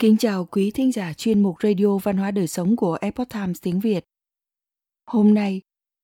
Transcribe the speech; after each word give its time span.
Kính 0.00 0.16
chào 0.16 0.44
quý 0.44 0.70
thính 0.70 0.92
giả 0.92 1.12
chuyên 1.12 1.42
mục 1.42 1.56
Radio 1.62 1.98
Văn 1.98 2.16
hóa 2.16 2.30
Đời 2.30 2.46
Sống 2.46 2.76
của 2.76 2.98
Epoch 3.00 3.28
Times 3.28 3.62
tiếng 3.62 3.80
Việt. 3.80 4.04
Hôm 5.06 5.34
nay, 5.34 5.60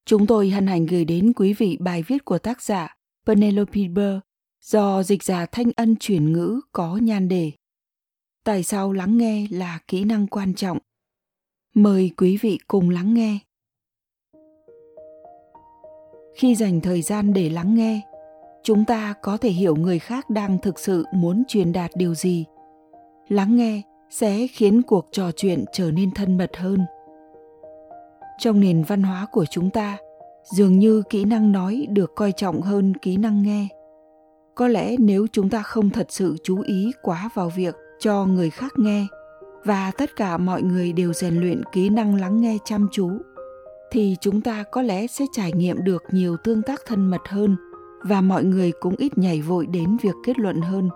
chúng 0.06 0.26
tôi 0.26 0.50
hân 0.50 0.66
hạnh 0.66 0.86
gửi 0.86 1.04
đến 1.04 1.32
quý 1.36 1.52
vị 1.52 1.76
bài 1.80 2.02
viết 2.06 2.24
của 2.24 2.38
tác 2.38 2.62
giả 2.62 2.96
Penelope 3.26 3.80
Burr 3.88 4.18
do 4.62 5.02
dịch 5.02 5.22
giả 5.22 5.46
Thanh 5.46 5.70
Ân 5.76 5.96
chuyển 6.00 6.32
ngữ 6.32 6.60
có 6.72 6.96
nhan 7.02 7.28
đề. 7.28 7.52
Tại 8.44 8.62
sao 8.62 8.92
lắng 8.92 9.18
nghe 9.18 9.46
là 9.50 9.78
kỹ 9.88 10.04
năng 10.04 10.26
quan 10.26 10.54
trọng? 10.54 10.78
Mời 11.74 12.10
quý 12.16 12.36
vị 12.36 12.58
cùng 12.68 12.90
lắng 12.90 13.14
nghe. 13.14 13.38
Khi 16.34 16.54
dành 16.54 16.80
thời 16.80 17.02
gian 17.02 17.32
để 17.32 17.50
lắng 17.50 17.74
nghe, 17.74 18.00
chúng 18.62 18.84
ta 18.84 19.14
có 19.22 19.36
thể 19.36 19.50
hiểu 19.50 19.76
người 19.76 19.98
khác 19.98 20.30
đang 20.30 20.58
thực 20.58 20.78
sự 20.78 21.04
muốn 21.12 21.42
truyền 21.48 21.72
đạt 21.72 21.90
điều 21.94 22.14
gì– 22.14 22.44
lắng 23.28 23.56
nghe 23.56 23.82
sẽ 24.10 24.46
khiến 24.46 24.82
cuộc 24.82 25.08
trò 25.12 25.30
chuyện 25.36 25.64
trở 25.72 25.90
nên 25.90 26.10
thân 26.10 26.38
mật 26.38 26.56
hơn. 26.56 26.80
Trong 28.38 28.60
nền 28.60 28.82
văn 28.82 29.02
hóa 29.02 29.26
của 29.32 29.44
chúng 29.50 29.70
ta, 29.70 29.96
dường 30.44 30.78
như 30.78 31.02
kỹ 31.10 31.24
năng 31.24 31.52
nói 31.52 31.86
được 31.90 32.14
coi 32.14 32.32
trọng 32.32 32.60
hơn 32.60 32.94
kỹ 33.02 33.16
năng 33.16 33.42
nghe. 33.42 33.68
Có 34.54 34.68
lẽ 34.68 34.96
nếu 34.98 35.26
chúng 35.32 35.50
ta 35.50 35.62
không 35.62 35.90
thật 35.90 36.06
sự 36.08 36.36
chú 36.44 36.60
ý 36.60 36.92
quá 37.02 37.28
vào 37.34 37.50
việc 37.56 37.74
cho 37.98 38.24
người 38.24 38.50
khác 38.50 38.72
nghe 38.76 39.06
và 39.64 39.90
tất 39.98 40.16
cả 40.16 40.38
mọi 40.38 40.62
người 40.62 40.92
đều 40.92 41.12
rèn 41.12 41.34
luyện 41.34 41.62
kỹ 41.72 41.88
năng 41.88 42.14
lắng 42.20 42.40
nghe 42.40 42.58
chăm 42.64 42.88
chú, 42.92 43.10
thì 43.90 44.16
chúng 44.20 44.40
ta 44.40 44.64
có 44.70 44.82
lẽ 44.82 45.06
sẽ 45.06 45.24
trải 45.32 45.52
nghiệm 45.52 45.84
được 45.84 46.02
nhiều 46.10 46.36
tương 46.44 46.62
tác 46.62 46.80
thân 46.86 47.10
mật 47.10 47.22
hơn 47.28 47.56
và 48.02 48.20
mọi 48.20 48.44
người 48.44 48.72
cũng 48.80 48.94
ít 48.98 49.18
nhảy 49.18 49.40
vội 49.40 49.66
đến 49.66 49.96
việc 50.02 50.14
kết 50.24 50.38
luận 50.38 50.60
hơn 50.60 50.88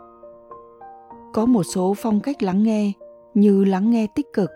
có 1.33 1.47
một 1.47 1.63
số 1.63 1.95
phong 1.97 2.21
cách 2.21 2.43
lắng 2.43 2.63
nghe 2.63 2.93
như 3.35 3.65
lắng 3.65 3.91
nghe 3.91 4.07
tích 4.15 4.27
cực 4.33 4.51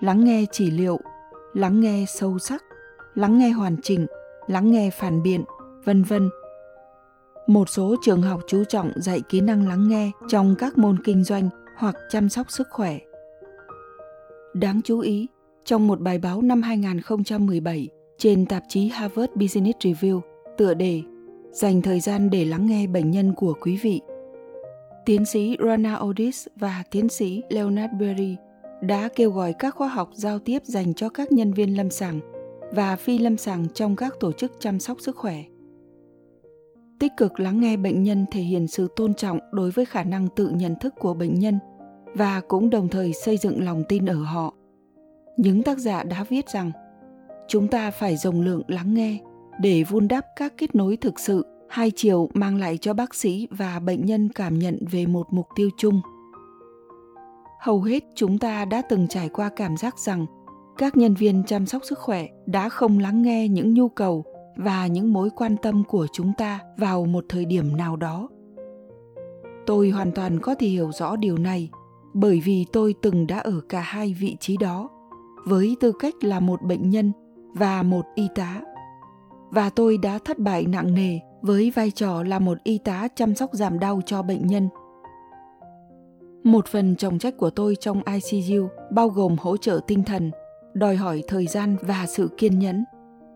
lắng 0.00 0.24
nghe 0.24 0.44
chỉ 0.52 0.70
liệu 0.70 0.98
lắng 1.54 1.80
nghe 1.80 2.04
sâu 2.08 2.38
sắc 2.38 2.62
lắng 3.14 3.38
nghe 3.38 3.50
hoàn 3.50 3.76
chỉnh 3.82 4.06
lắng 4.46 4.70
nghe 4.70 4.90
phản 4.90 5.22
biện 5.22 5.44
vân 5.84 6.02
vân 6.02 6.30
một 7.46 7.68
số 7.68 7.96
trường 8.02 8.22
học 8.22 8.40
chú 8.46 8.64
trọng 8.64 8.92
dạy 8.96 9.20
kỹ 9.28 9.40
năng 9.40 9.68
lắng 9.68 9.88
nghe 9.88 10.10
trong 10.28 10.54
các 10.58 10.78
môn 10.78 10.98
kinh 11.04 11.24
doanh 11.24 11.48
hoặc 11.76 11.96
chăm 12.10 12.28
sóc 12.28 12.50
sức 12.50 12.68
khỏe. 12.70 12.98
Đáng 14.54 14.80
chú 14.84 15.00
ý, 15.00 15.26
trong 15.64 15.86
một 15.86 16.00
bài 16.00 16.18
báo 16.18 16.42
năm 16.42 16.62
2017 16.62 17.88
trên 18.18 18.46
tạp 18.46 18.62
chí 18.68 18.88
Harvard 18.88 19.32
Business 19.34 19.78
Review 19.78 20.20
tựa 20.58 20.74
đề 20.74 21.02
Dành 21.50 21.82
thời 21.82 22.00
gian 22.00 22.30
để 22.30 22.44
lắng 22.44 22.66
nghe 22.66 22.86
bệnh 22.86 23.10
nhân 23.10 23.34
của 23.34 23.54
quý 23.60 23.78
vị 23.82 24.00
Tiến 25.04 25.24
sĩ 25.24 25.56
Rana 25.66 25.98
Odis 25.98 26.46
và 26.56 26.82
tiến 26.90 27.08
sĩ 27.08 27.42
Leonard 27.48 27.94
Berry 28.00 28.36
đã 28.80 29.08
kêu 29.16 29.30
gọi 29.30 29.54
các 29.58 29.74
khóa 29.74 29.88
học 29.88 30.10
giao 30.14 30.38
tiếp 30.38 30.58
dành 30.64 30.94
cho 30.94 31.08
các 31.08 31.32
nhân 31.32 31.52
viên 31.52 31.76
lâm 31.76 31.90
sàng 31.90 32.20
và 32.72 32.96
phi 32.96 33.18
lâm 33.18 33.36
sàng 33.36 33.68
trong 33.74 33.96
các 33.96 34.14
tổ 34.20 34.32
chức 34.32 34.52
chăm 34.60 34.80
sóc 34.80 35.00
sức 35.00 35.16
khỏe. 35.16 35.44
Tích 36.98 37.12
cực 37.16 37.40
lắng 37.40 37.60
nghe 37.60 37.76
bệnh 37.76 38.02
nhân 38.02 38.26
thể 38.30 38.40
hiện 38.40 38.68
sự 38.68 38.88
tôn 38.96 39.14
trọng 39.14 39.38
đối 39.52 39.70
với 39.70 39.84
khả 39.84 40.04
năng 40.04 40.28
tự 40.28 40.48
nhận 40.48 40.74
thức 40.80 40.94
của 40.98 41.14
bệnh 41.14 41.38
nhân 41.38 41.58
và 42.14 42.40
cũng 42.48 42.70
đồng 42.70 42.88
thời 42.88 43.12
xây 43.12 43.36
dựng 43.36 43.64
lòng 43.64 43.82
tin 43.88 44.06
ở 44.06 44.22
họ. 44.22 44.54
Những 45.36 45.62
tác 45.62 45.78
giả 45.78 46.02
đã 46.02 46.24
viết 46.24 46.48
rằng, 46.48 46.70
chúng 47.48 47.68
ta 47.68 47.90
phải 47.90 48.16
rộng 48.16 48.42
lượng 48.42 48.62
lắng 48.68 48.94
nghe 48.94 49.18
để 49.60 49.82
vun 49.82 50.08
đắp 50.08 50.24
các 50.36 50.54
kết 50.56 50.74
nối 50.74 50.96
thực 50.96 51.20
sự 51.20 51.46
hai 51.72 51.90
chiều 51.96 52.28
mang 52.34 52.56
lại 52.56 52.78
cho 52.78 52.94
bác 52.94 53.14
sĩ 53.14 53.48
và 53.50 53.78
bệnh 53.78 54.06
nhân 54.06 54.28
cảm 54.34 54.58
nhận 54.58 54.78
về 54.90 55.06
một 55.06 55.26
mục 55.32 55.46
tiêu 55.54 55.70
chung. 55.76 56.00
Hầu 57.60 57.82
hết 57.82 58.04
chúng 58.14 58.38
ta 58.38 58.64
đã 58.64 58.82
từng 58.82 59.08
trải 59.08 59.28
qua 59.28 59.50
cảm 59.56 59.76
giác 59.76 59.98
rằng 59.98 60.26
các 60.78 60.96
nhân 60.96 61.14
viên 61.14 61.44
chăm 61.46 61.66
sóc 61.66 61.82
sức 61.84 61.98
khỏe 61.98 62.26
đã 62.46 62.68
không 62.68 62.98
lắng 62.98 63.22
nghe 63.22 63.48
những 63.48 63.74
nhu 63.74 63.88
cầu 63.88 64.24
và 64.56 64.86
những 64.86 65.12
mối 65.12 65.30
quan 65.36 65.56
tâm 65.62 65.84
của 65.84 66.06
chúng 66.12 66.32
ta 66.38 66.60
vào 66.76 67.04
một 67.04 67.24
thời 67.28 67.44
điểm 67.44 67.76
nào 67.76 67.96
đó. 67.96 68.28
Tôi 69.66 69.90
hoàn 69.90 70.12
toàn 70.12 70.38
có 70.40 70.54
thể 70.54 70.66
hiểu 70.66 70.90
rõ 70.92 71.16
điều 71.16 71.38
này, 71.38 71.70
bởi 72.14 72.40
vì 72.44 72.66
tôi 72.72 72.94
từng 73.02 73.26
đã 73.26 73.38
ở 73.38 73.60
cả 73.68 73.80
hai 73.80 74.14
vị 74.20 74.36
trí 74.40 74.56
đó, 74.56 74.88
với 75.46 75.76
tư 75.80 75.92
cách 75.98 76.14
là 76.24 76.40
một 76.40 76.62
bệnh 76.62 76.90
nhân 76.90 77.12
và 77.54 77.82
một 77.82 78.04
y 78.14 78.28
tá. 78.34 78.60
Và 79.50 79.70
tôi 79.70 79.98
đã 79.98 80.18
thất 80.24 80.38
bại 80.38 80.66
nặng 80.66 80.94
nề 80.94 81.18
với 81.42 81.72
vai 81.74 81.90
trò 81.90 82.22
là 82.22 82.38
một 82.38 82.58
y 82.64 82.78
tá 82.78 83.08
chăm 83.14 83.34
sóc 83.34 83.50
giảm 83.52 83.78
đau 83.78 84.00
cho 84.06 84.22
bệnh 84.22 84.46
nhân. 84.46 84.68
Một 86.44 86.66
phần 86.66 86.96
trọng 86.96 87.18
trách 87.18 87.36
của 87.36 87.50
tôi 87.50 87.76
trong 87.80 88.02
ICU 88.04 88.68
bao 88.90 89.08
gồm 89.08 89.36
hỗ 89.38 89.56
trợ 89.56 89.80
tinh 89.86 90.04
thần, 90.04 90.30
đòi 90.74 90.96
hỏi 90.96 91.22
thời 91.28 91.46
gian 91.46 91.76
và 91.80 92.06
sự 92.06 92.28
kiên 92.36 92.58
nhẫn. 92.58 92.84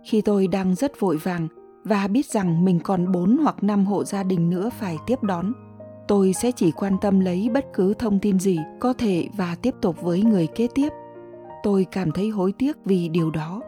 Khi 0.05 0.21
tôi 0.21 0.47
đang 0.47 0.75
rất 0.75 1.01
vội 1.01 1.17
vàng 1.17 1.49
và 1.85 2.09
biết 2.09 2.27
rằng 2.27 2.65
mình 2.65 2.81
còn 2.81 3.13
4 3.13 3.37
hoặc 3.43 3.63
5 3.63 3.85
hộ 3.85 4.05
gia 4.05 4.23
đình 4.23 4.51
nữa 4.51 4.71
phải 4.79 4.97
tiếp 5.07 5.23
đón, 5.23 5.53
tôi 6.09 6.33
sẽ 6.33 6.53
chỉ 6.53 6.71
quan 6.71 6.97
tâm 7.01 7.21
lấy 7.21 7.49
bất 7.55 7.67
cứ 7.75 7.95
thông 7.95 8.19
tin 8.19 8.39
gì 8.39 8.59
có 8.81 8.93
thể 8.93 9.29
và 9.37 9.57
tiếp 9.63 9.75
tục 9.83 10.03
với 10.03 10.23
người 10.23 10.47
kế 10.47 10.69
tiếp. 10.75 10.89
Tôi 11.63 11.87
cảm 11.93 12.13
thấy 12.13 12.29
hối 12.29 12.53
tiếc 12.59 12.77
vì 12.85 13.09
điều 13.09 13.31
đó 13.31 13.63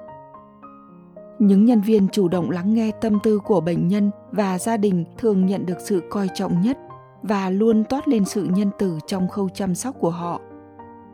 những 1.39 1.65
nhân 1.65 1.81
viên 1.81 2.09
chủ 2.09 2.29
động 2.29 2.51
lắng 2.51 2.75
nghe 2.75 2.91
tâm 3.01 3.19
tư 3.23 3.39
của 3.39 3.61
bệnh 3.61 3.89
nhân 3.89 4.11
và 4.31 4.59
gia 4.59 4.77
đình 4.77 5.05
thường 5.19 5.47
nhận 5.47 5.67
được 5.67 5.81
sự 5.81 6.03
coi 6.11 6.29
trọng 6.35 6.61
nhất 6.61 6.79
và 7.23 7.51
luôn 7.51 7.85
toát 7.85 8.09
lên 8.09 8.25
sự 8.25 8.45
nhân 8.45 8.71
từ 8.79 8.99
trong 9.07 9.29
khâu 9.29 9.49
chăm 9.49 9.75
sóc 9.75 9.97
của 10.01 10.11
họ. 10.11 10.41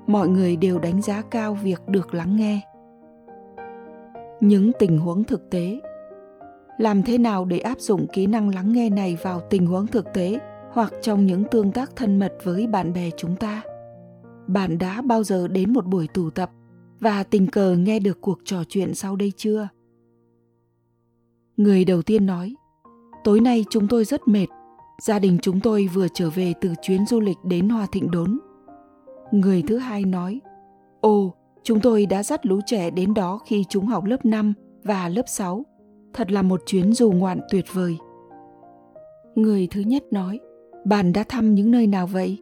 Mọi 0.06 0.28
người 0.28 0.56
đều 0.56 0.78
đánh 0.78 1.02
giá 1.02 1.22
cao 1.22 1.54
việc 1.54 1.88
được 1.88 2.14
lắng 2.14 2.36
nghe. 2.36 2.60
Những 4.40 4.72
tình 4.78 4.98
huống 4.98 5.24
thực 5.24 5.50
tế. 5.50 5.80
Làm 6.78 7.02
thế 7.02 7.18
nào 7.18 7.44
để 7.44 7.58
áp 7.58 7.80
dụng 7.80 8.06
kỹ 8.12 8.26
năng 8.26 8.54
lắng 8.54 8.72
nghe 8.72 8.90
này 8.90 9.16
vào 9.22 9.40
tình 9.50 9.66
huống 9.66 9.86
thực 9.86 10.12
tế 10.14 10.38
hoặc 10.72 10.92
trong 11.02 11.26
những 11.26 11.44
tương 11.50 11.72
tác 11.72 11.96
thân 11.96 12.18
mật 12.18 12.32
với 12.44 12.66
bạn 12.66 12.92
bè 12.92 13.10
chúng 13.16 13.36
ta? 13.36 13.62
Bạn 14.46 14.78
đã 14.78 15.02
bao 15.02 15.22
giờ 15.24 15.48
đến 15.48 15.72
một 15.72 15.86
buổi 15.86 16.08
tụ 16.14 16.30
tập 16.30 16.50
và 17.00 17.22
tình 17.22 17.46
cờ 17.46 17.76
nghe 17.76 17.98
được 17.98 18.20
cuộc 18.20 18.38
trò 18.44 18.64
chuyện 18.68 18.94
sau 18.94 19.16
đây 19.16 19.32
chưa? 19.36 19.68
Người 21.56 21.84
đầu 21.84 22.02
tiên 22.02 22.26
nói, 22.26 22.54
tối 23.24 23.40
nay 23.40 23.64
chúng 23.70 23.88
tôi 23.88 24.04
rất 24.04 24.28
mệt, 24.28 24.46
gia 25.02 25.18
đình 25.18 25.38
chúng 25.42 25.60
tôi 25.60 25.88
vừa 25.94 26.06
trở 26.14 26.30
về 26.30 26.52
từ 26.60 26.74
chuyến 26.82 27.06
du 27.06 27.20
lịch 27.20 27.36
đến 27.44 27.68
Hoa 27.68 27.86
Thịnh 27.92 28.10
Đốn. 28.10 28.38
Người 29.32 29.62
thứ 29.62 29.78
hai 29.78 30.04
nói, 30.04 30.40
ồ, 31.00 31.34
chúng 31.62 31.80
tôi 31.80 32.06
đã 32.06 32.22
dắt 32.22 32.46
lũ 32.46 32.60
trẻ 32.66 32.90
đến 32.90 33.14
đó 33.14 33.38
khi 33.46 33.64
chúng 33.68 33.86
học 33.86 34.04
lớp 34.04 34.24
5 34.24 34.52
và 34.82 35.08
lớp 35.08 35.22
6. 35.26 35.64
Thật 36.12 36.32
là 36.32 36.42
một 36.42 36.62
chuyến 36.66 36.92
du 36.92 37.12
ngoạn 37.12 37.40
tuyệt 37.50 37.64
vời. 37.72 37.96
Người 39.34 39.68
thứ 39.70 39.80
nhất 39.80 40.02
nói, 40.10 40.40
bạn 40.84 41.12
đã 41.12 41.24
thăm 41.28 41.54
những 41.54 41.70
nơi 41.70 41.86
nào 41.86 42.06
vậy? 42.06 42.38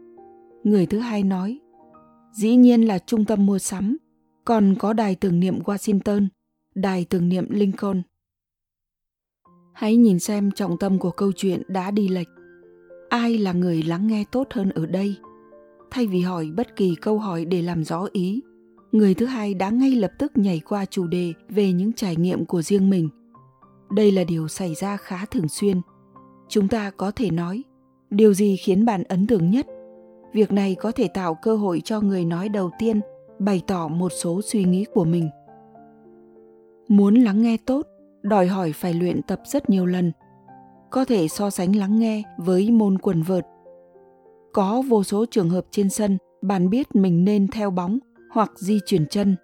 Người 0.64 0.86
thứ 0.86 0.98
hai 0.98 1.22
nói, 1.22 1.60
dĩ 2.32 2.56
nhiên 2.56 2.82
là 2.82 2.98
trung 2.98 3.24
tâm 3.24 3.46
mua 3.46 3.58
sắm, 3.58 3.96
còn 4.44 4.74
có 4.78 4.92
đài 4.92 5.14
tưởng 5.14 5.40
niệm 5.40 5.58
Washington, 5.64 6.26
đài 6.74 7.04
tưởng 7.04 7.28
niệm 7.28 7.46
Lincoln. 7.50 8.02
Hãy 9.72 9.96
nhìn 9.96 10.18
xem 10.18 10.50
trọng 10.50 10.78
tâm 10.78 10.98
của 10.98 11.10
câu 11.10 11.32
chuyện 11.32 11.62
đã 11.68 11.90
đi 11.90 12.08
lệch. 12.08 12.28
Ai 13.08 13.38
là 13.38 13.52
người 13.52 13.82
lắng 13.82 14.06
nghe 14.06 14.24
tốt 14.32 14.46
hơn 14.50 14.70
ở 14.70 14.86
đây? 14.86 15.16
Thay 15.90 16.06
vì 16.06 16.20
hỏi 16.20 16.50
bất 16.56 16.76
kỳ 16.76 16.94
câu 16.94 17.18
hỏi 17.18 17.44
để 17.44 17.62
làm 17.62 17.84
rõ 17.84 18.06
ý, 18.12 18.42
người 18.92 19.14
thứ 19.14 19.26
hai 19.26 19.54
đã 19.54 19.70
ngay 19.70 19.90
lập 19.90 20.10
tức 20.18 20.32
nhảy 20.34 20.60
qua 20.68 20.84
chủ 20.84 21.06
đề 21.06 21.32
về 21.48 21.72
những 21.72 21.92
trải 21.92 22.16
nghiệm 22.16 22.44
của 22.44 22.62
riêng 22.62 22.90
mình. 22.90 23.08
Đây 23.94 24.12
là 24.12 24.24
điều 24.24 24.48
xảy 24.48 24.74
ra 24.74 24.96
khá 24.96 25.24
thường 25.24 25.48
xuyên. 25.48 25.80
Chúng 26.48 26.68
ta 26.68 26.90
có 26.90 27.10
thể 27.10 27.30
nói, 27.30 27.62
điều 28.10 28.34
gì 28.34 28.56
khiến 28.56 28.84
bạn 28.84 29.02
ấn 29.04 29.26
tượng 29.26 29.50
nhất? 29.50 29.66
Việc 30.32 30.52
này 30.52 30.76
có 30.80 30.92
thể 30.92 31.08
tạo 31.08 31.34
cơ 31.42 31.56
hội 31.56 31.80
cho 31.84 32.00
người 32.00 32.24
nói 32.24 32.48
đầu 32.48 32.70
tiên 32.78 33.00
bày 33.38 33.62
tỏ 33.66 33.88
một 33.88 34.12
số 34.12 34.40
suy 34.42 34.64
nghĩ 34.64 34.84
của 34.94 35.04
mình. 35.04 35.28
Muốn 36.88 37.14
lắng 37.14 37.42
nghe 37.42 37.56
tốt, 37.56 37.86
đòi 38.22 38.46
hỏi 38.46 38.72
phải 38.72 38.94
luyện 38.94 39.22
tập 39.22 39.40
rất 39.44 39.70
nhiều 39.70 39.86
lần, 39.86 40.12
có 40.90 41.04
thể 41.04 41.28
so 41.28 41.50
sánh 41.50 41.76
lắng 41.76 41.98
nghe 41.98 42.22
với 42.36 42.70
môn 42.70 42.98
quần 42.98 43.22
vợt. 43.22 43.46
Có 44.52 44.82
vô 44.88 45.02
số 45.02 45.24
trường 45.30 45.50
hợp 45.50 45.64
trên 45.70 45.90
sân, 45.90 46.18
bạn 46.42 46.70
biết 46.70 46.94
mình 46.94 47.24
nên 47.24 47.48
theo 47.48 47.70
bóng 47.70 47.98
hoặc 48.32 48.50
di 48.56 48.78
chuyển 48.86 49.06
chân, 49.06 49.36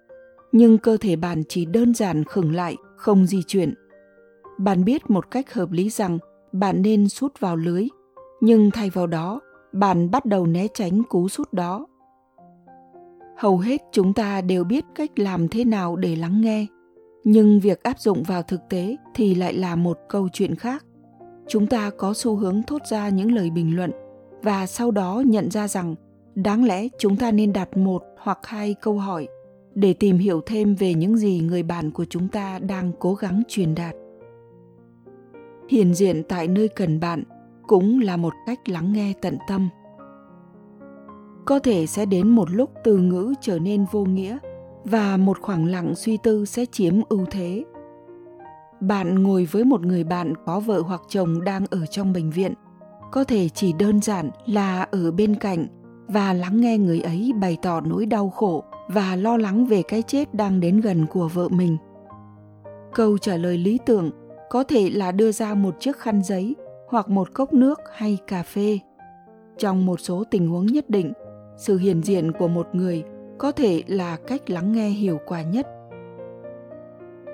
nhưng 0.51 0.77
cơ 0.77 0.97
thể 0.97 1.15
bạn 1.15 1.43
chỉ 1.49 1.65
đơn 1.65 1.93
giản 1.93 2.23
khửng 2.23 2.55
lại, 2.55 2.75
không 2.95 3.25
di 3.25 3.43
chuyển. 3.43 3.73
Bạn 4.57 4.83
biết 4.83 5.09
một 5.09 5.31
cách 5.31 5.53
hợp 5.53 5.71
lý 5.71 5.89
rằng 5.89 6.17
bạn 6.51 6.81
nên 6.81 7.09
sút 7.09 7.39
vào 7.39 7.55
lưới, 7.55 7.87
nhưng 8.41 8.71
thay 8.71 8.89
vào 8.89 9.07
đó, 9.07 9.39
bạn 9.73 10.11
bắt 10.11 10.25
đầu 10.25 10.47
né 10.47 10.67
tránh 10.73 11.03
cú 11.03 11.29
sút 11.29 11.53
đó. 11.53 11.85
Hầu 13.37 13.57
hết 13.57 13.81
chúng 13.91 14.13
ta 14.13 14.41
đều 14.41 14.63
biết 14.63 14.85
cách 14.95 15.19
làm 15.19 15.47
thế 15.47 15.65
nào 15.65 15.95
để 15.95 16.15
lắng 16.15 16.41
nghe 16.41 16.65
nhưng 17.23 17.59
việc 17.59 17.83
áp 17.83 17.99
dụng 17.99 18.23
vào 18.23 18.43
thực 18.43 18.61
tế 18.69 18.97
thì 19.15 19.35
lại 19.35 19.53
là 19.53 19.75
một 19.75 19.97
câu 20.09 20.29
chuyện 20.33 20.55
khác. 20.55 20.85
Chúng 21.47 21.67
ta 21.67 21.89
có 21.97 22.13
xu 22.13 22.35
hướng 22.35 22.61
thốt 22.67 22.81
ra 22.89 23.09
những 23.09 23.31
lời 23.31 23.49
bình 23.49 23.75
luận 23.75 23.91
và 24.43 24.65
sau 24.67 24.91
đó 24.91 25.23
nhận 25.25 25.51
ra 25.51 25.67
rằng 25.67 25.95
đáng 26.35 26.65
lẽ 26.65 26.87
chúng 26.99 27.17
ta 27.17 27.31
nên 27.31 27.53
đặt 27.53 27.77
một 27.77 28.03
hoặc 28.17 28.39
hai 28.43 28.75
câu 28.81 28.97
hỏi 28.97 29.27
để 29.75 29.93
tìm 29.93 30.17
hiểu 30.17 30.41
thêm 30.45 30.75
về 30.75 30.93
những 30.93 31.17
gì 31.17 31.39
người 31.39 31.63
bạn 31.63 31.91
của 31.91 32.05
chúng 32.05 32.27
ta 32.27 32.59
đang 32.59 32.91
cố 32.99 33.13
gắng 33.13 33.43
truyền 33.47 33.75
đạt. 33.75 33.95
Hiện 35.69 35.93
diện 35.93 36.23
tại 36.29 36.47
nơi 36.47 36.67
cần 36.67 36.99
bạn 36.99 37.23
cũng 37.67 37.99
là 37.99 38.17
một 38.17 38.33
cách 38.45 38.69
lắng 38.69 38.93
nghe 38.93 39.13
tận 39.21 39.37
tâm. 39.47 39.69
Có 41.45 41.59
thể 41.59 41.85
sẽ 41.85 42.05
đến 42.05 42.27
một 42.27 42.51
lúc 42.51 42.71
từ 42.83 42.97
ngữ 42.97 43.33
trở 43.41 43.59
nên 43.59 43.85
vô 43.91 44.05
nghĩa 44.05 44.37
và 44.83 45.17
một 45.17 45.41
khoảng 45.41 45.65
lặng 45.65 45.95
suy 45.95 46.17
tư 46.17 46.45
sẽ 46.45 46.65
chiếm 46.65 46.93
ưu 47.09 47.25
thế. 47.31 47.63
Bạn 48.79 49.23
ngồi 49.23 49.47
với 49.51 49.63
một 49.63 49.85
người 49.85 50.03
bạn 50.03 50.33
có 50.45 50.59
vợ 50.59 50.81
hoặc 50.81 51.01
chồng 51.09 51.43
đang 51.43 51.65
ở 51.69 51.85
trong 51.85 52.13
bệnh 52.13 52.29
viện, 52.29 52.53
có 53.11 53.23
thể 53.23 53.49
chỉ 53.49 53.73
đơn 53.73 54.01
giản 54.01 54.29
là 54.45 54.83
ở 54.91 55.11
bên 55.11 55.35
cạnh 55.35 55.67
và 56.07 56.33
lắng 56.33 56.61
nghe 56.61 56.77
người 56.77 57.01
ấy 57.01 57.31
bày 57.41 57.57
tỏ 57.61 57.81
nỗi 57.81 58.05
đau 58.05 58.29
khổ 58.29 58.63
và 58.87 59.15
lo 59.15 59.37
lắng 59.37 59.65
về 59.65 59.81
cái 59.87 60.01
chết 60.01 60.33
đang 60.33 60.59
đến 60.59 60.81
gần 60.81 61.05
của 61.05 61.27
vợ 61.27 61.49
mình. 61.49 61.77
Câu 62.93 63.17
trả 63.17 63.37
lời 63.37 63.57
lý 63.57 63.79
tưởng 63.85 64.11
có 64.49 64.63
thể 64.63 64.89
là 64.89 65.11
đưa 65.11 65.31
ra 65.31 65.53
một 65.53 65.75
chiếc 65.79 65.97
khăn 65.97 66.23
giấy 66.23 66.55
hoặc 66.89 67.09
một 67.09 67.33
cốc 67.33 67.53
nước 67.53 67.79
hay 67.95 68.17
cà 68.27 68.43
phê. 68.43 68.79
Trong 69.57 69.85
một 69.85 69.99
số 69.99 70.23
tình 70.31 70.47
huống 70.47 70.65
nhất 70.65 70.89
định, 70.89 71.13
sự 71.57 71.77
hiện 71.77 72.03
diện 72.03 72.31
của 72.31 72.47
một 72.47 72.67
người 72.73 73.03
có 73.39 73.51
thể 73.51 73.83
là 73.87 74.17
cách 74.27 74.49
lắng 74.49 74.71
nghe 74.71 74.89
hiệu 74.89 75.19
quả 75.25 75.41
nhất 75.41 75.67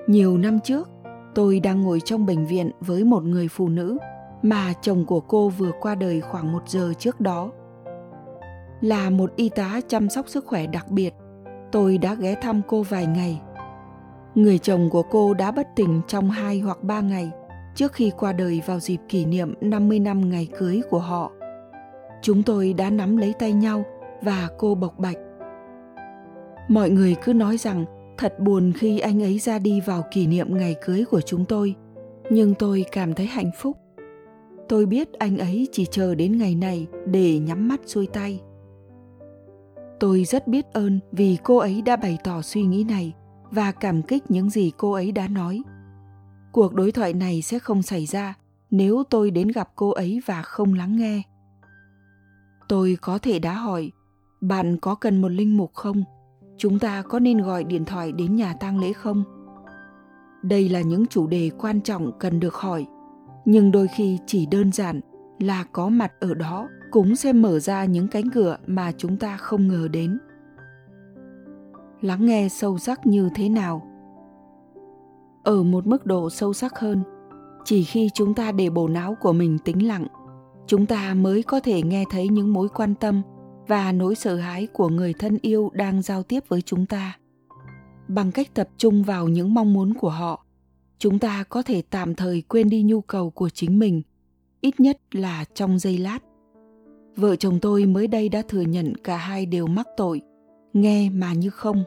nhiều 0.06 0.38
năm 0.38 0.60
trước, 0.60 0.88
tôi 1.34 1.60
đang 1.60 1.80
ngồi 1.80 2.00
trong 2.00 2.26
bệnh 2.26 2.46
viện 2.46 2.70
với 2.80 3.04
một 3.04 3.24
người 3.24 3.48
phụ 3.48 3.68
nữ 3.68 3.98
mà 4.42 4.72
chồng 4.82 5.04
của 5.06 5.20
cô 5.20 5.48
vừa 5.48 5.70
qua 5.80 5.94
đời 5.94 6.20
khoảng 6.20 6.52
một 6.52 6.62
giờ 6.68 6.92
trước 6.98 7.20
đó 7.20 7.50
là 8.80 9.10
một 9.10 9.36
y 9.36 9.48
tá 9.48 9.80
chăm 9.88 10.08
sóc 10.08 10.28
sức 10.28 10.46
khỏe 10.46 10.66
đặc 10.66 10.90
biệt, 10.90 11.14
tôi 11.72 11.98
đã 11.98 12.14
ghé 12.14 12.34
thăm 12.34 12.62
cô 12.68 12.82
vài 12.82 13.06
ngày 13.06 13.40
người 14.34 14.58
chồng 14.58 14.90
của 14.90 15.02
cô 15.02 15.34
đã 15.34 15.50
bất 15.50 15.66
tỉnh 15.76 16.00
trong 16.08 16.30
hai 16.30 16.60
hoặc 16.60 16.82
ba 16.82 17.00
ngày 17.00 17.30
trước 17.74 17.92
khi 17.92 18.12
qua 18.18 18.32
đời 18.32 18.62
vào 18.66 18.80
dịp 18.80 18.98
kỷ 19.08 19.24
niệm 19.24 19.54
50 19.60 19.98
năm 19.98 20.30
ngày 20.30 20.48
cưới 20.58 20.82
của 20.90 20.98
họ. 20.98 21.32
Chúng 22.22 22.42
tôi 22.42 22.72
đã 22.72 22.90
nắm 22.90 23.16
lấy 23.16 23.34
tay 23.38 23.52
nhau 23.52 23.84
và 24.22 24.48
cô 24.58 24.74
bộc 24.74 24.98
bạch. 24.98 25.16
Mọi 26.68 26.90
người 26.90 27.16
cứ 27.24 27.32
nói 27.32 27.56
rằng 27.56 27.84
thật 28.18 28.40
buồn 28.40 28.72
khi 28.76 28.98
anh 28.98 29.22
ấy 29.22 29.38
ra 29.38 29.58
đi 29.58 29.80
vào 29.80 30.04
kỷ 30.10 30.26
niệm 30.26 30.56
ngày 30.56 30.76
cưới 30.84 31.04
của 31.10 31.20
chúng 31.20 31.44
tôi, 31.44 31.74
nhưng 32.30 32.54
tôi 32.54 32.84
cảm 32.92 33.14
thấy 33.14 33.26
hạnh 33.26 33.50
phúc. 33.58 33.76
Tôi 34.68 34.86
biết 34.86 35.12
anh 35.12 35.38
ấy 35.38 35.68
chỉ 35.72 35.86
chờ 35.90 36.14
đến 36.14 36.38
ngày 36.38 36.54
này 36.54 36.86
để 37.06 37.38
nhắm 37.38 37.68
mắt 37.68 37.80
xuôi 37.86 38.06
tay. 38.06 38.40
Tôi 40.00 40.24
rất 40.24 40.48
biết 40.48 40.66
ơn 40.72 41.00
vì 41.12 41.38
cô 41.42 41.56
ấy 41.56 41.82
đã 41.82 41.96
bày 41.96 42.18
tỏ 42.24 42.42
suy 42.42 42.62
nghĩ 42.62 42.84
này 42.84 43.12
và 43.50 43.72
cảm 43.72 44.02
kích 44.02 44.30
những 44.30 44.50
gì 44.50 44.72
cô 44.76 44.92
ấy 44.92 45.12
đã 45.12 45.28
nói. 45.28 45.62
Cuộc 46.52 46.74
đối 46.74 46.92
thoại 46.92 47.12
này 47.12 47.42
sẽ 47.42 47.58
không 47.58 47.82
xảy 47.82 48.06
ra 48.06 48.34
nếu 48.70 49.02
tôi 49.10 49.30
đến 49.30 49.48
gặp 49.48 49.68
cô 49.76 49.90
ấy 49.90 50.20
và 50.26 50.42
không 50.42 50.74
lắng 50.74 50.96
nghe. 50.96 51.22
Tôi 52.68 52.96
có 53.00 53.18
thể 53.18 53.38
đã 53.38 53.52
hỏi, 53.52 53.90
bạn 54.40 54.76
có 54.76 54.94
cần 54.94 55.20
một 55.20 55.28
linh 55.28 55.56
mục 55.56 55.74
không? 55.74 56.04
Chúng 56.58 56.78
ta 56.78 57.02
có 57.02 57.18
nên 57.18 57.38
gọi 57.38 57.64
điện 57.64 57.84
thoại 57.84 58.12
đến 58.12 58.36
nhà 58.36 58.54
tang 58.60 58.78
lễ 58.78 58.92
không? 58.92 59.24
Đây 60.42 60.68
là 60.68 60.80
những 60.80 61.06
chủ 61.06 61.26
đề 61.26 61.50
quan 61.58 61.80
trọng 61.80 62.18
cần 62.18 62.40
được 62.40 62.54
hỏi, 62.54 62.86
nhưng 63.44 63.70
đôi 63.70 63.88
khi 63.88 64.18
chỉ 64.26 64.46
đơn 64.46 64.72
giản 64.72 65.00
là 65.38 65.64
có 65.72 65.88
mặt 65.88 66.12
ở 66.20 66.34
đó 66.34 66.68
cũng 66.90 67.16
sẽ 67.16 67.32
mở 67.32 67.58
ra 67.58 67.84
những 67.84 68.08
cánh 68.08 68.30
cửa 68.30 68.56
mà 68.66 68.92
chúng 68.96 69.16
ta 69.16 69.36
không 69.36 69.68
ngờ 69.68 69.88
đến 69.92 70.18
lắng 72.00 72.26
nghe 72.26 72.48
sâu 72.48 72.78
sắc 72.78 73.06
như 73.06 73.28
thế 73.34 73.48
nào 73.48 73.82
ở 75.44 75.62
một 75.62 75.86
mức 75.86 76.06
độ 76.06 76.30
sâu 76.30 76.52
sắc 76.52 76.78
hơn 76.78 77.02
chỉ 77.64 77.84
khi 77.84 78.10
chúng 78.14 78.34
ta 78.34 78.52
để 78.52 78.70
bộ 78.70 78.88
não 78.88 79.16
của 79.20 79.32
mình 79.32 79.58
tĩnh 79.58 79.86
lặng 79.86 80.06
chúng 80.66 80.86
ta 80.86 81.14
mới 81.14 81.42
có 81.42 81.60
thể 81.60 81.82
nghe 81.82 82.04
thấy 82.10 82.28
những 82.28 82.52
mối 82.52 82.68
quan 82.68 82.94
tâm 82.94 83.22
và 83.66 83.92
nỗi 83.92 84.14
sợ 84.14 84.36
hãi 84.36 84.66
của 84.72 84.88
người 84.88 85.12
thân 85.12 85.38
yêu 85.42 85.70
đang 85.74 86.02
giao 86.02 86.22
tiếp 86.22 86.44
với 86.48 86.62
chúng 86.62 86.86
ta. 86.86 87.18
Bằng 88.08 88.32
cách 88.32 88.54
tập 88.54 88.68
trung 88.78 89.02
vào 89.02 89.28
những 89.28 89.54
mong 89.54 89.72
muốn 89.72 89.94
của 89.94 90.10
họ, 90.10 90.44
chúng 90.98 91.18
ta 91.18 91.44
có 91.48 91.62
thể 91.62 91.82
tạm 91.90 92.14
thời 92.14 92.42
quên 92.42 92.68
đi 92.68 92.82
nhu 92.82 93.00
cầu 93.00 93.30
của 93.30 93.48
chính 93.48 93.78
mình, 93.78 94.02
ít 94.60 94.80
nhất 94.80 94.98
là 95.12 95.44
trong 95.54 95.78
giây 95.78 95.98
lát. 95.98 96.18
Vợ 97.16 97.36
chồng 97.36 97.58
tôi 97.60 97.86
mới 97.86 98.06
đây 98.06 98.28
đã 98.28 98.42
thừa 98.48 98.60
nhận 98.60 98.94
cả 99.04 99.16
hai 99.16 99.46
đều 99.46 99.66
mắc 99.66 99.86
tội, 99.96 100.20
nghe 100.72 101.10
mà 101.10 101.32
như 101.32 101.50
không. 101.50 101.84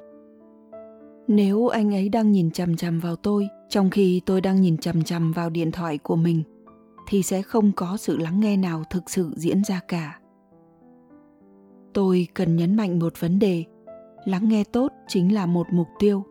Nếu 1.27 1.67
anh 1.67 1.93
ấy 1.93 2.09
đang 2.09 2.31
nhìn 2.31 2.51
chằm 2.51 2.77
chằm 2.77 2.99
vào 2.99 3.15
tôi, 3.15 3.47
trong 3.69 3.89
khi 3.89 4.21
tôi 4.25 4.41
đang 4.41 4.61
nhìn 4.61 4.77
chằm 4.77 5.03
chằm 5.03 5.31
vào 5.31 5.49
điện 5.49 5.71
thoại 5.71 5.97
của 5.97 6.15
mình, 6.15 6.43
thì 7.07 7.23
sẽ 7.23 7.41
không 7.41 7.71
có 7.71 7.97
sự 7.97 8.17
lắng 8.17 8.39
nghe 8.39 8.57
nào 8.57 8.83
thực 8.89 9.09
sự 9.09 9.31
diễn 9.35 9.63
ra 9.63 9.79
cả 9.87 10.19
tôi 11.99 12.27
cần 12.33 12.55
nhấn 12.55 12.75
mạnh 12.75 12.99
một 12.99 13.13
vấn 13.19 13.39
đề. 13.39 13.63
Lắng 14.25 14.49
nghe 14.49 14.63
tốt 14.63 14.91
chính 15.07 15.33
là 15.33 15.45
một 15.45 15.67
mục 15.71 15.87
tiêu. 15.99 16.23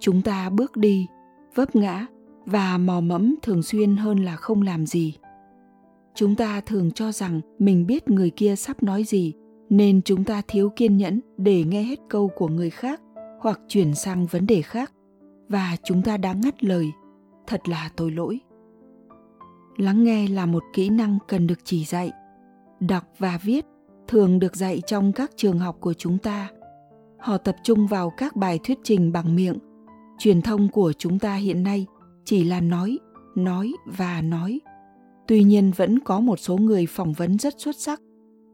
Chúng 0.00 0.22
ta 0.22 0.50
bước 0.50 0.76
đi, 0.76 1.06
vấp 1.54 1.76
ngã 1.76 2.06
và 2.46 2.78
mò 2.78 3.00
mẫm 3.00 3.34
thường 3.42 3.62
xuyên 3.62 3.96
hơn 3.96 4.24
là 4.24 4.36
không 4.36 4.62
làm 4.62 4.86
gì. 4.86 5.14
Chúng 6.14 6.34
ta 6.34 6.60
thường 6.60 6.90
cho 6.90 7.12
rằng 7.12 7.40
mình 7.58 7.86
biết 7.86 8.10
người 8.10 8.30
kia 8.30 8.56
sắp 8.56 8.82
nói 8.82 9.04
gì, 9.04 9.34
nên 9.70 10.02
chúng 10.02 10.24
ta 10.24 10.42
thiếu 10.48 10.72
kiên 10.76 10.96
nhẫn 10.96 11.20
để 11.36 11.64
nghe 11.64 11.82
hết 11.82 12.00
câu 12.08 12.30
của 12.36 12.48
người 12.48 12.70
khác 12.70 13.00
hoặc 13.40 13.60
chuyển 13.68 13.94
sang 13.94 14.26
vấn 14.26 14.46
đề 14.46 14.62
khác. 14.62 14.92
Và 15.48 15.76
chúng 15.84 16.02
ta 16.02 16.16
đã 16.16 16.32
ngắt 16.32 16.64
lời. 16.64 16.86
Thật 17.46 17.68
là 17.68 17.90
tội 17.96 18.10
lỗi. 18.10 18.40
Lắng 19.76 20.04
nghe 20.04 20.28
là 20.28 20.46
một 20.46 20.62
kỹ 20.74 20.88
năng 20.88 21.18
cần 21.28 21.46
được 21.46 21.58
chỉ 21.64 21.84
dạy. 21.84 22.12
Đọc 22.80 23.04
và 23.18 23.38
viết 23.42 23.66
thường 24.08 24.38
được 24.38 24.56
dạy 24.56 24.82
trong 24.86 25.12
các 25.12 25.30
trường 25.36 25.58
học 25.58 25.76
của 25.80 25.94
chúng 25.94 26.18
ta. 26.18 26.48
Họ 27.18 27.38
tập 27.38 27.56
trung 27.62 27.86
vào 27.86 28.10
các 28.16 28.36
bài 28.36 28.60
thuyết 28.64 28.78
trình 28.84 29.12
bằng 29.12 29.36
miệng. 29.36 29.58
Truyền 30.18 30.42
thông 30.42 30.68
của 30.68 30.92
chúng 30.92 31.18
ta 31.18 31.34
hiện 31.34 31.62
nay 31.62 31.86
chỉ 32.24 32.44
là 32.44 32.60
nói 32.60 32.98
nói 33.36 33.72
và 33.86 34.22
nói. 34.22 34.60
Tuy 35.26 35.44
nhiên 35.44 35.72
vẫn 35.76 35.98
có 35.98 36.20
một 36.20 36.36
số 36.36 36.56
người 36.56 36.86
phỏng 36.86 37.12
vấn 37.12 37.38
rất 37.38 37.54
xuất 37.58 37.76
sắc. 37.76 38.00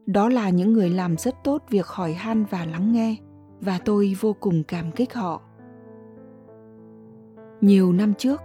Đó 0.05 0.29
là 0.29 0.49
những 0.49 0.73
người 0.73 0.89
làm 0.89 1.17
rất 1.17 1.35
tốt 1.43 1.63
việc 1.69 1.85
hỏi 1.85 2.13
han 2.13 2.45
và 2.49 2.65
lắng 2.65 2.91
nghe, 2.91 3.15
và 3.61 3.79
tôi 3.85 4.15
vô 4.19 4.35
cùng 4.39 4.63
cảm 4.63 4.91
kích 4.91 5.13
họ. 5.13 5.41
Nhiều 7.61 7.93
năm 7.93 8.13
trước, 8.13 8.41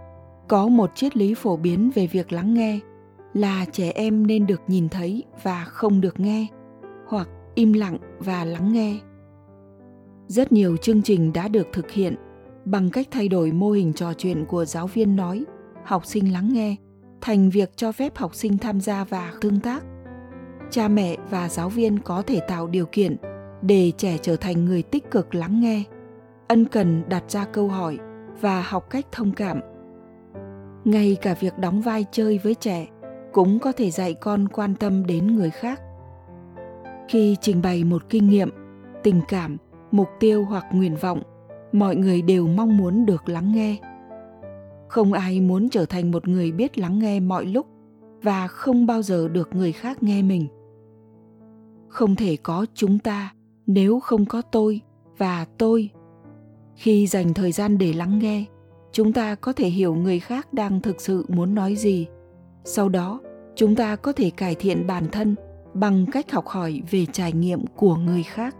có 0.47 0.67
một 0.67 0.91
triết 0.95 1.17
lý 1.17 1.33
phổ 1.33 1.57
biến 1.57 1.91
về 1.95 2.07
việc 2.07 2.31
lắng 2.31 2.53
nghe 2.53 2.79
là 3.33 3.65
trẻ 3.71 3.91
em 3.95 4.27
nên 4.27 4.47
được 4.47 4.61
nhìn 4.67 4.89
thấy 4.89 5.23
và 5.43 5.63
không 5.63 6.01
được 6.01 6.19
nghe 6.19 6.47
hoặc 7.09 7.29
im 7.55 7.73
lặng 7.73 7.97
và 8.19 8.45
lắng 8.45 8.73
nghe. 8.73 8.99
Rất 10.27 10.51
nhiều 10.51 10.77
chương 10.77 11.01
trình 11.01 11.33
đã 11.33 11.47
được 11.47 11.67
thực 11.73 11.91
hiện 11.91 12.15
bằng 12.65 12.89
cách 12.89 13.07
thay 13.11 13.27
đổi 13.27 13.51
mô 13.51 13.71
hình 13.71 13.93
trò 13.93 14.13
chuyện 14.13 14.45
của 14.45 14.65
giáo 14.65 14.87
viên 14.87 15.15
nói, 15.15 15.45
học 15.83 16.05
sinh 16.05 16.33
lắng 16.33 16.53
nghe, 16.53 16.75
thành 17.21 17.49
việc 17.49 17.71
cho 17.75 17.91
phép 17.91 18.17
học 18.17 18.35
sinh 18.35 18.57
tham 18.57 18.81
gia 18.81 19.03
và 19.03 19.33
tương 19.41 19.59
tác. 19.59 19.83
Cha 20.71 20.87
mẹ 20.87 21.17
và 21.29 21.49
giáo 21.49 21.69
viên 21.69 21.99
có 21.99 22.21
thể 22.21 22.39
tạo 22.39 22.67
điều 22.67 22.85
kiện 22.85 23.17
để 23.61 23.91
trẻ 23.97 24.17
trở 24.21 24.35
thành 24.35 24.65
người 24.65 24.83
tích 24.83 25.11
cực 25.11 25.35
lắng 25.35 25.61
nghe, 25.61 25.83
ân 26.47 26.65
cần 26.65 27.03
đặt 27.09 27.23
ra 27.31 27.45
câu 27.45 27.67
hỏi 27.67 27.97
và 28.41 28.61
học 28.61 28.89
cách 28.89 29.05
thông 29.11 29.31
cảm. 29.31 29.59
Ngay 30.85 31.17
cả 31.21 31.35
việc 31.39 31.57
đóng 31.57 31.81
vai 31.81 32.05
chơi 32.11 32.37
với 32.37 32.55
trẻ 32.55 32.87
cũng 33.33 33.59
có 33.59 33.71
thể 33.71 33.91
dạy 33.91 34.13
con 34.13 34.47
quan 34.47 34.75
tâm 34.75 35.05
đến 35.05 35.35
người 35.35 35.49
khác 35.49 35.81
khi 37.09 37.35
trình 37.41 37.61
bày 37.61 37.83
một 37.83 38.09
kinh 38.09 38.29
nghiệm, 38.29 38.49
tình 39.03 39.21
cảm, 39.27 39.57
mục 39.91 40.07
tiêu 40.19 40.45
hoặc 40.45 40.65
nguyện 40.71 40.95
vọng, 40.95 41.21
mọi 41.71 41.95
người 41.95 42.21
đều 42.21 42.47
mong 42.47 42.77
muốn 42.77 43.05
được 43.05 43.29
lắng 43.29 43.51
nghe. 43.51 43.77
Không 44.87 45.13
ai 45.13 45.41
muốn 45.41 45.69
trở 45.69 45.85
thành 45.85 46.11
một 46.11 46.27
người 46.27 46.51
biết 46.51 46.77
lắng 46.77 46.99
nghe 46.99 47.19
mọi 47.19 47.45
lúc 47.45 47.67
và 48.23 48.47
không 48.47 48.85
bao 48.85 49.01
giờ 49.01 49.27
được 49.27 49.49
người 49.55 49.71
khác 49.71 50.03
nghe 50.03 50.21
mình. 50.21 50.47
Không 51.87 52.15
thể 52.15 52.37
có 52.43 52.65
chúng 52.73 52.99
ta 52.99 53.33
nếu 53.67 53.99
không 53.99 54.25
có 54.25 54.41
tôi 54.41 54.81
và 55.17 55.45
tôi. 55.57 55.89
Khi 56.75 57.07
dành 57.07 57.33
thời 57.33 57.51
gian 57.51 57.77
để 57.77 57.93
lắng 57.93 58.19
nghe, 58.19 58.45
chúng 58.91 59.13
ta 59.13 59.35
có 59.35 59.53
thể 59.53 59.67
hiểu 59.67 59.95
người 59.95 60.19
khác 60.19 60.53
đang 60.53 60.81
thực 60.81 61.01
sự 61.01 61.25
muốn 61.27 61.55
nói 61.55 61.75
gì. 61.75 62.07
Sau 62.63 62.89
đó, 62.89 63.19
chúng 63.55 63.75
ta 63.75 63.95
có 63.95 64.13
thể 64.13 64.29
cải 64.29 64.55
thiện 64.55 64.87
bản 64.87 65.05
thân 65.11 65.35
bằng 65.79 66.05
cách 66.11 66.31
học 66.31 66.47
hỏi 66.47 66.81
về 66.91 67.05
trải 67.05 67.33
nghiệm 67.33 67.67
của 67.67 67.95
người 67.95 68.23
khác. 68.23 68.55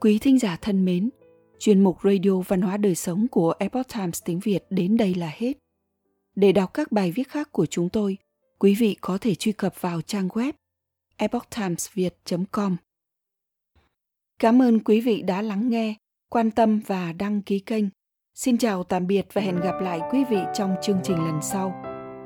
Quý 0.00 0.18
thính 0.18 0.38
giả 0.38 0.56
thân 0.62 0.84
mến, 0.84 1.10
chuyên 1.58 1.84
mục 1.84 1.98
radio 2.04 2.40
văn 2.48 2.62
hóa 2.62 2.76
đời 2.76 2.94
sống 2.94 3.26
của 3.28 3.54
epoch 3.58 3.86
times 3.94 4.22
tiếng 4.24 4.40
việt 4.40 4.64
đến 4.70 4.96
đây 4.96 5.14
là 5.14 5.32
hết. 5.34 5.52
Để 6.36 6.52
đọc 6.52 6.74
các 6.74 6.92
bài 6.92 7.12
viết 7.12 7.28
khác 7.28 7.52
của 7.52 7.66
chúng 7.66 7.88
tôi, 7.88 8.18
quý 8.58 8.74
vị 8.74 8.96
có 9.00 9.18
thể 9.20 9.34
truy 9.34 9.52
cập 9.52 9.80
vào 9.80 10.00
trang 10.00 10.28
web 10.28 10.52
epochtimesviet 11.16 12.14
com. 12.52 12.76
Cảm 14.38 14.62
ơn 14.62 14.80
quý 14.84 15.00
vị 15.00 15.22
đã 15.22 15.42
lắng 15.42 15.68
nghe, 15.68 15.94
quan 16.28 16.50
tâm 16.50 16.80
và 16.86 17.12
đăng 17.12 17.42
ký 17.42 17.58
kênh. 17.58 17.84
Xin 18.34 18.58
chào 18.58 18.84
tạm 18.84 19.06
biệt 19.06 19.26
và 19.32 19.42
hẹn 19.42 19.60
gặp 19.60 19.80
lại 19.80 20.00
quý 20.12 20.24
vị 20.30 20.38
trong 20.54 20.74
chương 20.82 20.98
trình 21.02 21.16
lần 21.16 21.42
sau. 21.42 21.93